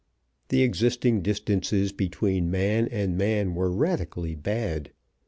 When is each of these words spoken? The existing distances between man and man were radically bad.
The 0.49 0.63
existing 0.63 1.21
distances 1.21 1.91
between 1.91 2.49
man 2.49 2.87
and 2.87 3.15
man 3.15 3.53
were 3.53 3.69
radically 3.69 4.33
bad. 4.33 4.93